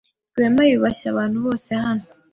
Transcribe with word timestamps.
Rwema 0.33 0.63
yubashye 0.69 1.05
abantu 1.09 1.37
bose 1.45 1.69
hano. 1.83 2.05